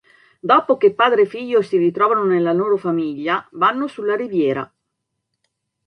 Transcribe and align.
Dopo 0.39 0.77
che 0.77 0.95
padre 0.95 1.21
e 1.21 1.25
figlio 1.27 1.61
si 1.61 1.77
ritrovano 1.77 2.23
nella 2.23 2.53
loro 2.53 2.75
famiglia, 2.75 3.47
vanno 3.51 3.85
sulla 3.85 4.15
Riviera. 4.15 4.67